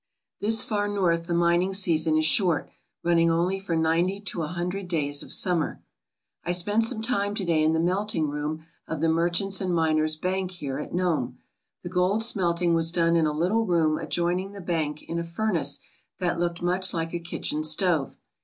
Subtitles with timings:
[0.41, 2.71] "This far north the mining season is short,
[3.03, 5.83] running only for ninety to a hundred days of summer.
[6.43, 10.15] I spent some time to day in the melting room of the Merchants' and Miners*
[10.15, 11.37] Bank here at Nome.
[11.83, 15.79] The gold smelting was done in a little room adjoining the bank in a furnace
[16.17, 18.17] that looked much like a kitchen stove.